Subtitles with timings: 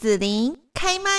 [0.00, 1.10] 子琳开麦。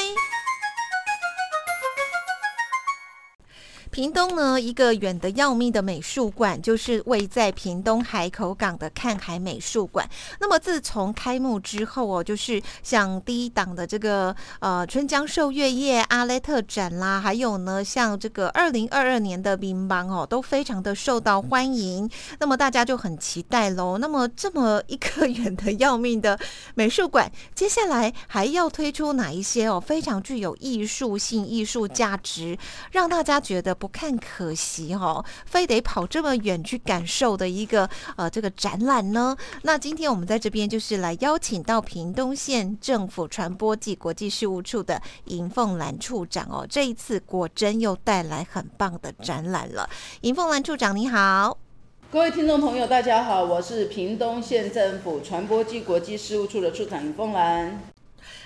[4.02, 10.10] 屏东呢，一个远得要命的美术馆，就是位在屏东海口港的看海美术馆。
[10.40, 22.10] 那么自从开幕之后哦，就是像第一档的这个呃春江授月夜阿勒特展啦，还有呢像这个二零二二年的乒乓哦，都非常的受到欢迎。
[22.40, 24.00] 那么大家就很期待喽。
[24.00, 26.40] 那么这么一个远得要命的
[26.74, 32.58] 美术馆，接下来还要推出哪一些哦非常具有艺术性、艺术价值，
[32.92, 33.76] 让大家觉得。
[33.82, 39.36] 不看可惜哦，非得跑这么远去感受的一个呃这个展览呢。
[39.64, 49.90] 那今天我们在这边就是来邀请到屏东县政府传播暨国际事务处的尹凤兰处长哦，这一次果真又带来很棒的展览了。
[50.22, 51.58] 尹凤兰处长你好，
[52.10, 57.82] 各位听众朋友大家好，我是屏东县政府传播暨国际事务处的处长尹凤兰。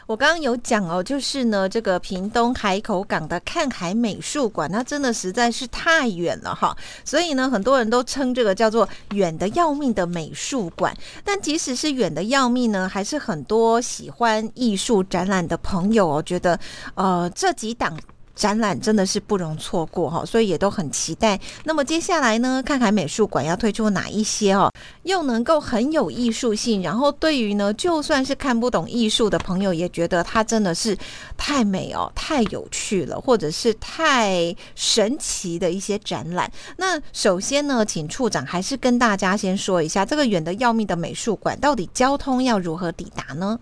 [0.07, 10.95] 我刚刚有讲哦，就是呢，这个屏东海口港的看海美术馆，那真的实在是太远了哈，所以呢，很多人都称这个叫做远得要命的美术馆。
[11.23, 16.59] 但即使是远得要命呢，还是很多喜欢艺术展览的朋友哦，觉得
[16.93, 17.97] 呃这几档。
[18.35, 21.39] 展览真的是不容错过哈，所以也都很期待。
[21.63, 24.69] 那么接下来呢，看海美术馆要推出哪一些哦，
[25.03, 30.97] 又能够很有艺术性，然后对于呢，就算是看不懂艺术的朋友，也觉得它真的是
[31.37, 36.51] 太美哦，太有趣了，或者是太神奇的一些展览。
[36.77, 43.57] 那首先呢，请处长还是跟大家先说一下，这个远得要命的美术馆到底交通要如何抵达呢？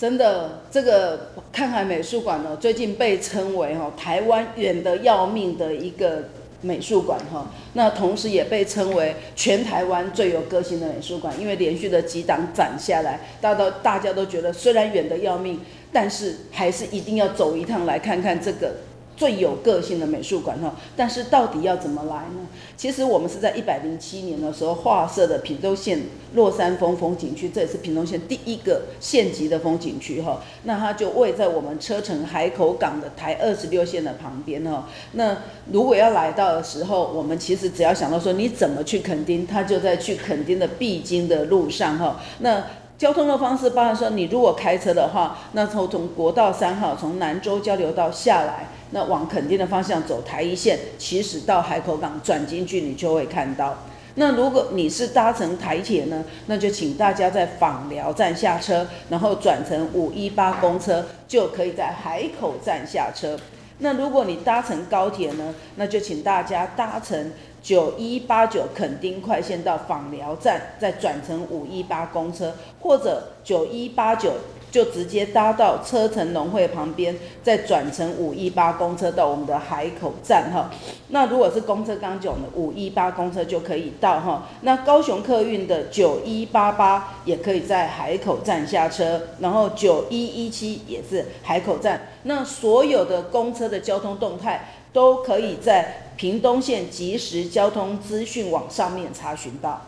[0.00, 6.24] 真的，这个看海美术馆呢，最近被称为哈台湾远得要命的一个
[6.62, 7.46] 美术馆哈。
[7.74, 15.60] 那同时也被称为全台湾最有个性的美术馆，因为连续的几档展下来，大到大家都觉得虽然远得要命，
[15.92, 18.72] 但是还是一定要走一趟来看看这个。
[19.20, 22.48] 最有个性的美术馆哈，但是到底要怎么来呢？
[22.74, 26.00] 其实我们是在一百零七年的时候划设的屏东县
[26.34, 30.40] 落山风风景区，这也是屏东县第一个县级的风景区哈。
[30.62, 34.88] 那它就位在我们车城海口港的台二十六线的旁边哈。
[35.12, 35.36] 那
[35.70, 42.18] 如果要来到的时候，我们其实只要想到说你怎么去垦丁，它就在去垦丁的必经的路上哈。
[42.38, 42.64] 那
[43.00, 48.68] 交通的方式，包含说你如果开车的话，那从从国道三号从南州交流道下来。
[48.90, 53.74] 那往垦丁的方向走台一线，其实到海口港转进去，你就会看到。
[54.16, 63.38] 那如果你是搭乘台铁呢，那就请大家在枋寮站下车，然后转乘五一八公车，就可以在海口站下车。
[63.80, 67.32] 那如果你搭乘高铁呢，那就请大家搭乘
[67.62, 74.32] 九一八九垦丁快线到访寮站，再转乘五一八公车，或者九一八九。
[74.70, 80.70] 就直接搭到车城农会旁边，再转乘五一八公车到我们的海口站哈。
[81.08, 84.46] 那如果是公车刚讲的五一八公车就可以到哈。
[84.62, 92.08] 那高雄客运的九一八八也可以在海口站下车，然后九一一七也是海口站。
[92.22, 99.80] 那所有的公车的交通动态都可以在屏东县即时交通资讯网上面查询到。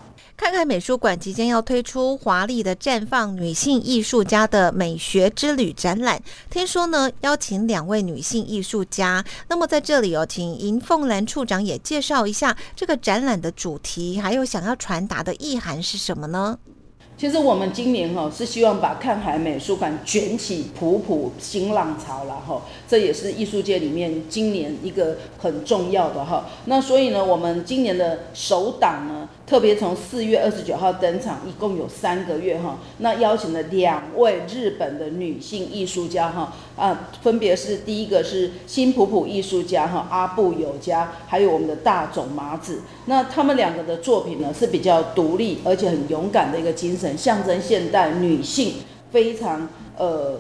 [0.42, 6.20] 看海美术馆即将要推出华丽的绽放女性艺术家的美学之旅展览，
[6.50, 9.24] 听说呢邀请两位女性艺术家。
[9.46, 16.58] 那么在这里哦，请银凤兰处长也介绍一下这个展览的主题，还有想要传达的意涵是什么呢？
[17.16, 26.44] 其实我们今年哈是希望把看海美术馆卷起普普新浪潮了哈，这也是艺术界里面今年一个很重要的哈。
[26.64, 29.28] 那所以呢，我们今年的首档呢。
[29.44, 32.78] 特别从四月二十九号登场，一共有三个月哈。
[32.98, 42.80] 那邀请了两位日本的女性艺术家哈啊，分别是第一个是新普普艺术家哈阿布有加，还有我们的大冢麻子。
[43.06, 48.74] 那他们两个的作品呢是比较独立而且很勇敢的一个精神，象征现代女性
[49.10, 50.38] 非常呃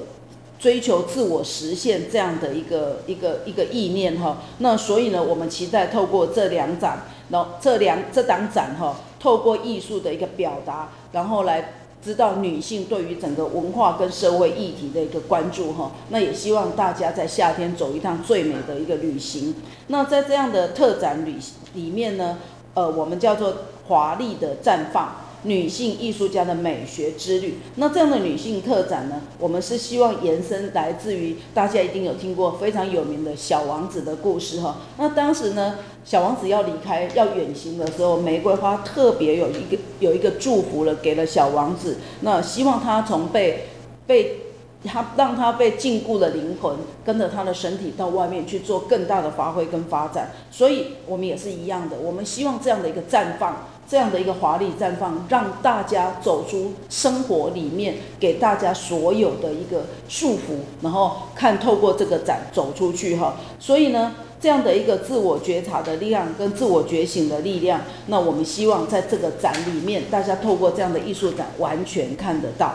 [0.58, 4.38] 追求自我实现这样的一个一个一个意念哈。
[4.58, 7.02] 那所以呢，我们期待透过这两展。
[7.32, 11.72] 然后这两这档展哈，透过艺术的一个表达，然后来
[12.04, 15.90] 知道女性对于整个文化跟社会议题的一个关注哈。
[16.10, 19.54] 那也希望大家在夏天走一趟最美的一个旅行。
[19.86, 21.36] 那在这样的特展旅
[21.72, 22.36] 里面呢，
[22.74, 23.54] 呃，我们叫做
[23.88, 25.16] 华丽的绽放。
[25.44, 34.76] 女性艺术家的美学之旅，那这样的女性特展呢，我们是希望延伸来自于大家一定有听过非常有名的小王子的故事哈。
[34.98, 43.68] 那当时呢，小王子要离开要远行的时候，玫瑰花特别有一个有一个祝福了给了小王子，那希望他从被
[44.06, 44.36] 被
[44.84, 46.74] 他让他被禁锢的灵魂
[47.04, 72.74] 跟着他的身体到外面去做更大的发挥跟发展，所以我们也是一样的，我们希望这样的一个绽放，这样的一个华丽绽放，让大家走出生活里面给大家所有的一个束缚，然后看透过这个展走出去哈，所以呢，这样的一个自我觉察的力量跟自我觉醒的力量，那我们希望在这个展里面，大家透过这样的艺术展完全看得到。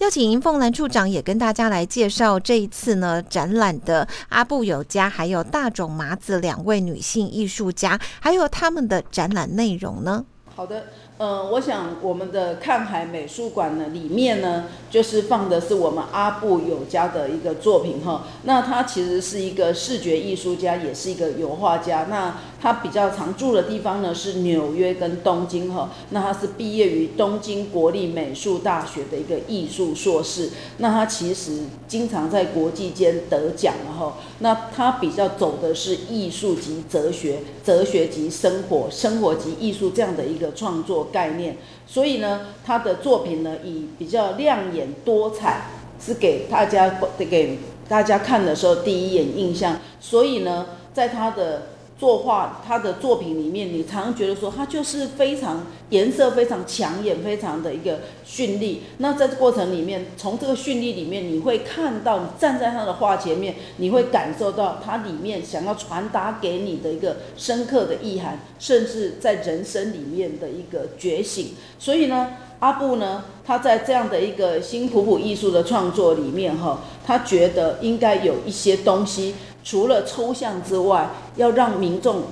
[0.00, 10.24] 邀请银凤兰处长也跟大家来介绍这一次呢展览的阿布有加，还有大冢麻子两位女性艺术家，还有他们的展览内容呢。
[10.56, 10.86] 好的。
[11.20, 18.24] 呃，我想我们的看海美术馆呢，里面呢，就是放的是我们阿布有家的一个作品哈。
[18.44, 22.06] 那他其实是一个视觉艺术家，也是一个油画家。
[22.08, 25.90] 那他比较常住的地方呢是纽约跟东京哈。
[26.08, 30.48] 那他是毕业于东京国立美术大学的一个艺术硕士。
[30.78, 34.16] 那他其实经常在国际间得奖了哈。
[34.38, 45.62] 那他比较走的是艺术及哲学，哲学及生活，生活及艺术这样的一个创作概念，所以呢，他的作品呢以比较亮眼多彩，
[46.00, 47.58] 是给大家给
[47.88, 49.78] 大家看的时候第一眼印象。
[50.00, 51.62] 所以呢，在他的
[52.00, 58.84] 作画他的作品里面，你常常觉得说他就是非常颜色非常抢眼，非常的一个绚丽。
[58.96, 71.48] 那在这过程里面，从这个绚丽里面，你会看到你站在他的画前面，你会感受到他里面想要传达给你的一个深刻的意涵，甚至在人生里面的一个觉醒。
[71.78, 72.28] 所以呢，
[72.60, 79.34] 阿布呢，他在这样的一个新普普艺术的创作里面，哈，他觉得应该有一些东西。
[79.62, 82.22] 除了抽象之外，要让民众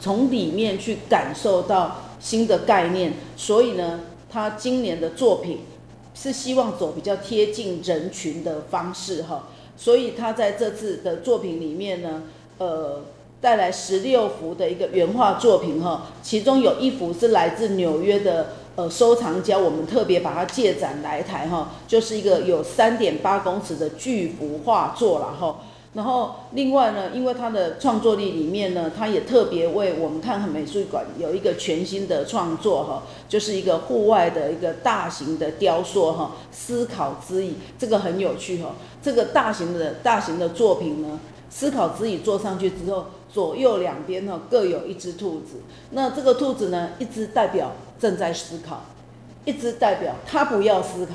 [0.00, 3.14] 从里面去感受到新的概念。
[3.36, 5.60] 所以呢，他今年的作品
[6.14, 9.48] 是希望走比较贴近人群的方式哈。
[9.76, 12.22] 所以他在这次的作品里面呢，
[12.58, 13.02] 呃，
[13.40, 25.60] 带来十六幅的一个原画作品哈，其中有一幅是来自纽约的呃收藏家，我们特别把它借展来台哈，就是一个有三点八公尺的巨幅画作了哈。
[25.94, 38.74] 然后另外呢，因为他的创作力里面呢，他也特别为我们看海美术馆有一个全新的创作哈，就是一个户外的一个大型的雕塑哈，思考之椅，这个很有趣哈。
[39.02, 45.60] 这个大型的大型的作品呢，思考之椅坐上去之后，左右两边哈各有一只兔子，
[45.90, 48.84] 那这个兔子呢，一只代表正在思考，
[49.44, 51.12] 一只代表他不要思考，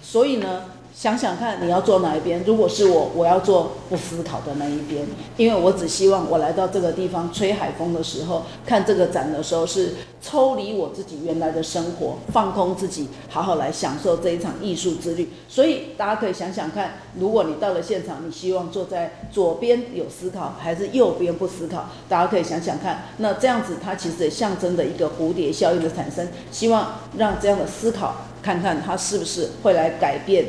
[0.00, 0.64] 所以呢。
[0.96, 2.40] 想想看，你要坐哪一边？
[2.46, 5.04] 如果是我，我要坐不思考的那一边，
[5.36, 15.28] 因为我只希望我来到这个地方吹海风的时候，看这个展的时候是抽离我自己原来的生活，放空自己，好好来享受这一场艺术之旅。
[15.48, 21.86] 所以大家可以想想看，如果你到了现场，你希望坐在左边有思考，还是右边不思考？
[22.08, 30.46] 大家可以想想看，那这样子它其实也象征着一个蝴蝶效应的产生，希望让这样的思考，看看它是不是会来改变。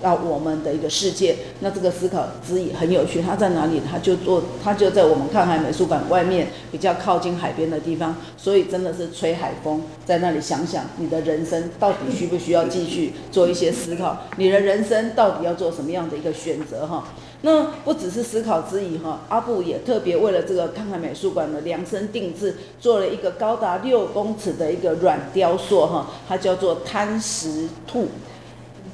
[0.00, 3.80] 到我们的一个世界，那这个思考之椅很有趣，它在哪里？
[3.90, 14.16] 它就坐，它就在我们看海美术馆外面比较靠近海边的地方，所以真的是吹海风，在那里想想你的人生到底需不需要继续做一些思考？
[14.36, 16.86] 你的人生到底要做什么样的一个选择？
[16.86, 17.04] 哈，
[17.42, 28.06] 那不只是思考之椅哈，阿布也特别为了这个看海美术馆的量身定制，做了一个高达六公尺的一个软雕塑哈，它叫做贪食兔。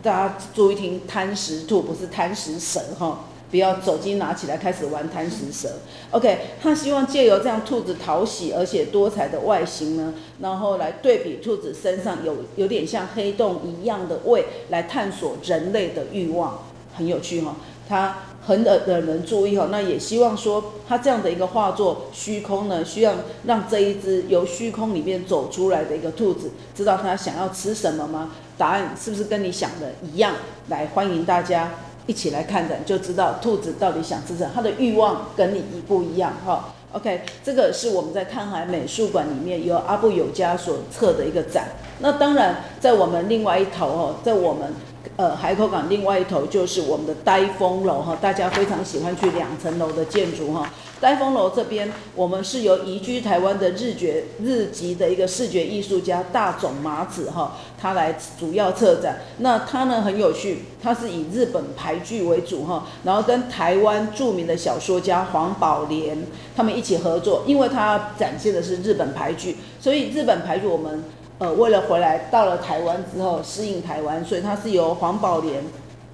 [0.04, 3.20] 大家注意听，贪食兔不是贪食蛇哈，
[3.50, 5.76] 不要手机拿起来开始玩贪食蛇。
[6.10, 16.58] OK，他希望借由这样兔子讨喜而且多彩的外形呢，然后来对比兔子身上有有点像黑洞一样的胃，来探索人类的欲望，
[16.94, 17.56] 很有趣哈。
[17.88, 23.14] 他很的的人注意哈，那也希望说他这样的一个画作虚空呢，需要
[23.46, 28.32] 让这一只由虚空里面走出来的一个兔子，知道他想要吃什么吗？
[28.58, 30.34] 答案是不是跟你想的一样？
[30.68, 31.70] 来，欢迎大家
[32.06, 41.68] 一起来看展，就知道兔子到底想吃什么，它的欲望跟你一不一样哈？OK，这个是我们在看海美术馆里面由阿布有加所策的一个展。
[42.00, 44.72] 那当然，在我们另外一头哦，在我们
[45.16, 50.68] 呃海口港另外一头就是我们的呆风楼哈，大家非常喜欢去两层楼的建筑哈。
[51.00, 59.20] 呆风楼这边，我们是由移居台湾的日觉日籍的一个视觉艺术家大冢麻子哈，他来主要策展。
[59.38, 66.16] 那他呢很有趣，他是以日本俳句为主哈，然后跟台湾著名的小说家黄宝莲
[66.56, 71.04] 他们一起合作，因为他展现的是日本俳句，所以日本俳句我们
[71.38, 75.64] 呃为了回来到了台湾之后适应台湾，所以他是由黄宝莲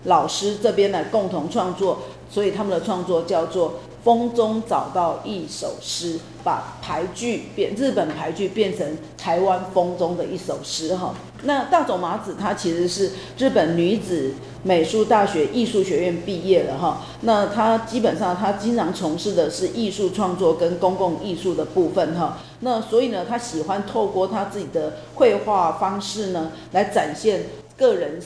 [0.04, 1.98] 老师这边来共同创作，
[2.30, 3.74] 所以他们的创作叫做。
[4.02, 11.14] 风中找到一首诗，把俳句变日本俳句变成台湾风中的一首诗哈。
[11.42, 17.02] 那大冢麻子她其实是日本女子美术大学艺术学院毕业的哈。
[17.22, 22.38] 那她基本上她经常从事的是艺术创作跟公共艺术的部分哈。
[22.60, 27.44] 那所以呢，她喜欢透过她自己的绘画方式呢，来展现
[27.76, 28.18] 个人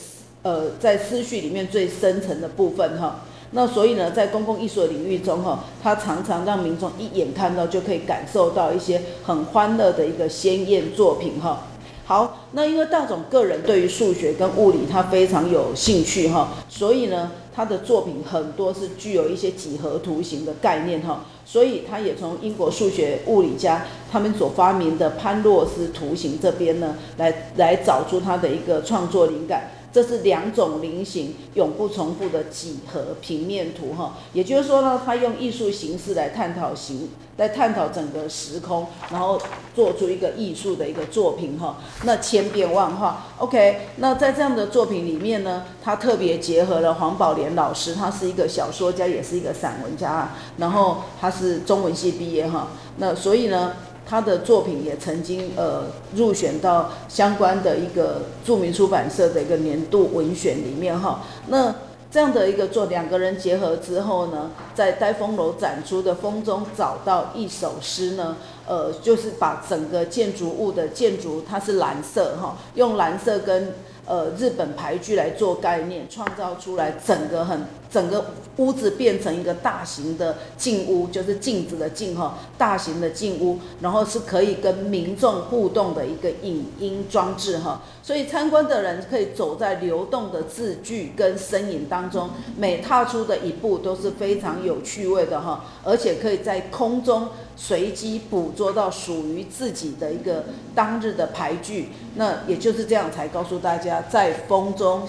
[0.43, 3.21] 呃在思绪里面最深层的部分哈。
[3.55, 11.63] 那所以呢，在公共艺术领域中，哈，他常常让民众一眼看到就可以感受到一些很欢乐的一个鲜艳作品，哈。
[12.03, 29.71] 好，那因为大总个人对于数学跟物理他非常有兴趣，哈，所以呢，他的作品很多是具有一些几何图形的概念，哈，所以他也从英国数学物理家他们所发明的潘洛斯图形这边呢，来来找出他的一个创作灵感。
[29.95, 39.41] 这是两种菱形永不重复的几何平面图，哈，也就是说呢，他用艺术形式来探讨形，来探讨整个时空，然后
[39.73, 43.27] 做出一个艺术的一个作品，哈，那千变万化。
[43.37, 53.71] OK，那在这样的作品里面呢，他特别结合了黄宝莲老师，他是一个小说家，也是一个散文家，然后他是中文系毕业，哈，那所以呢。
[54.05, 55.85] 他的作品也曾经呃
[56.15, 61.21] 入选到相关的一个著名出版社的一个年度文选里面哈。
[61.47, 61.73] 那
[62.11, 73.73] 这样的一个作，两个人结合之后呢，在呆风楼展出的《风中找到一首诗》呢，呃，就是把整个建筑物的建筑它是蓝色哈，用蓝色跟
[74.05, 77.61] 呃日本牌具来做概念，创造出来整个很。
[77.91, 100.43] 整个屋子变成一个大型的镜屋，就是镜子的镜哈，大型的镜屋，然后是可以跟民众互动的一个影音装置哈，所以参观的人可以走在流动的字句跟身影当中，每踏出的一步都是非常有趣味的哈，而且可以在空中随机捕捉到属于自己的一个
[100.73, 105.07] 当日的牌具，那也就是这样才告诉大家，在风中，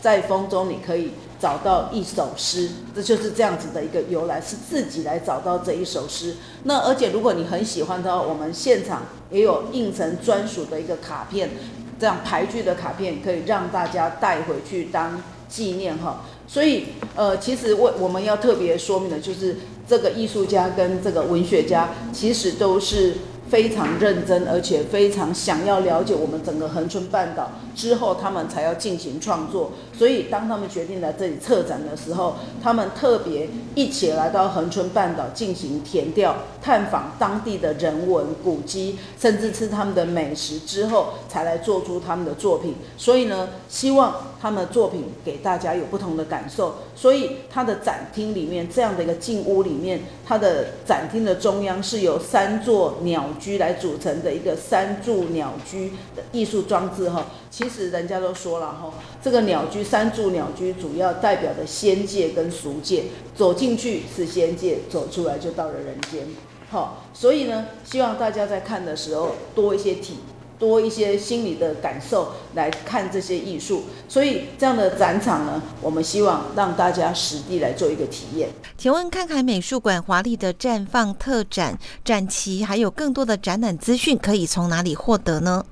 [0.00, 1.12] 在风中你可以。
[1.40, 6.34] 找到一首诗，这就是这样子的一个由来，是自己来找到这一首诗。
[6.64, 11.50] 那而且如果你很喜欢的话，我们现场也有印成专属的一个卡片，
[11.96, 16.24] 这样排句的卡片可以让大家带回去当纪念哈。
[16.48, 23.14] 所以呃，其实我我们要特别说明的就是，这个艺术家跟这个文学家其实都是。
[23.50, 29.72] 非常认真，而且非常想要了解我们整个恒春半岛之后，他们才要进行创作。
[29.98, 42.76] 所以，当他们决定来这里策展的时候，他们特别一起来到恒春半岛进行田调、探访当地的人文古迹，甚至吃他们的美食之后，才来做出他们的作品。
[42.96, 46.76] 所以呢，希望他们的作品给大家有不同的感受。
[46.94, 57.26] 所以，他的展厅里面这样的一个静屋里面，它的展厅的中央是由三座鸟居来组成的一个三柱鸟居的艺术装置哈。
[57.50, 63.04] 其实人家都说了哈，这个鸟居三柱鸟居主要代表的仙界跟俗界，
[63.34, 66.26] 走进去是仙界，走出来就到了人间。
[66.70, 70.18] 好，所以呢，希望大家在看的时候多一些体。
[70.58, 78.48] 多一些心理的感受来看这些艺术，所以这样的展场呢，我们希望让大家实地来做一个体验。
[78.76, 85.64] 请问看海美术馆华丽的绽放特展展期，还有更多的展览资讯，可以从哪里获得呢？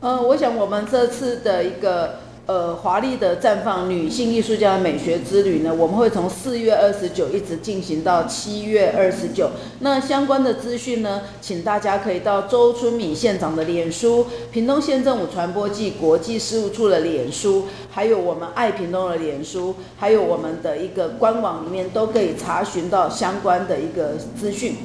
[0.00, 2.20] 呃，我想我们这次的一个。
[2.46, 9.48] 呃，华丽的绽放女性艺术家的美学之旅呢，我们会从四月二十九一直进行到七月二十九。
[9.80, 24.76] 那相关的资讯呢，请大家可以到周春米县长的脸书、屏东县政府传播暨国际事务处的脸书，还有我们爱屏东的脸书，还有我们的一个官网里面都可以查询到相关的一个资讯。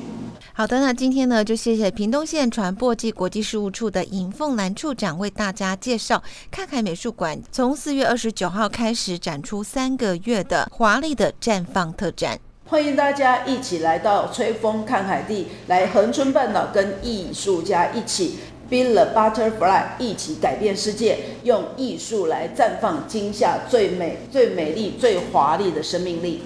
[0.59, 18.35] 好的，那今天呢，就谢谢屏东县传播暨国际事务处的尹凤兰处长为大家介绍看海美术馆从四月二十九号开始展出三个月的华丽的绽放特展，欢迎大家一起来到吹风看海地，来恒春半岛跟艺术家一起
[18.69, 26.43] Build the Butterfly，一起改变世界，用艺术来绽放今夏最美、最美丽、最华丽的生命力。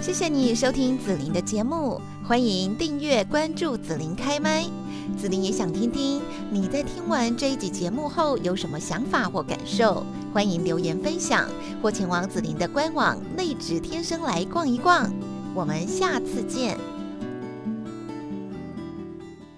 [0.00, 2.00] 谢谢你收听紫琳的节目。
[2.24, 4.64] 欢迎订阅关注紫琳开麦，
[5.18, 10.02] 紫琳也想听听你在听完这一集节目后有什么想法或感受，
[10.32, 11.46] 欢迎留言分享
[11.82, 15.12] 或前往紫琳的官网内职天生来逛一逛，
[15.54, 16.78] 我们下次见。